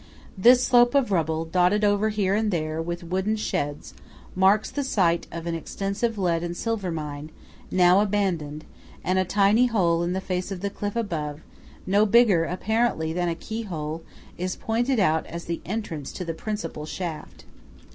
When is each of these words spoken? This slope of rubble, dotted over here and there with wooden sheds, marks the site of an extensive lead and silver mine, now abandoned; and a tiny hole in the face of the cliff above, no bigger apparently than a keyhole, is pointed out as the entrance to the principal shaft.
This 0.35 0.63
slope 0.63 0.95
of 0.95 1.11
rubble, 1.11 1.45
dotted 1.45 1.83
over 1.83 2.09
here 2.09 2.33
and 2.33 2.49
there 2.49 2.81
with 2.81 3.03
wooden 3.03 3.35
sheds, 3.35 3.93
marks 4.33 4.71
the 4.71 4.83
site 4.83 5.27
of 5.31 5.45
an 5.45 5.53
extensive 5.53 6.17
lead 6.17 6.41
and 6.41 6.57
silver 6.57 6.89
mine, 6.89 7.29
now 7.69 7.99
abandoned; 7.99 8.65
and 9.03 9.19
a 9.19 9.25
tiny 9.25 9.67
hole 9.67 10.01
in 10.01 10.13
the 10.13 10.19
face 10.19 10.51
of 10.51 10.61
the 10.61 10.71
cliff 10.71 10.95
above, 10.95 11.41
no 11.85 12.07
bigger 12.07 12.45
apparently 12.45 13.13
than 13.13 13.29
a 13.29 13.35
keyhole, 13.35 14.01
is 14.39 14.55
pointed 14.55 14.99
out 14.99 15.27
as 15.27 15.45
the 15.45 15.61
entrance 15.67 16.11
to 16.13 16.25
the 16.25 16.33
principal 16.33 16.87
shaft. 16.87 17.45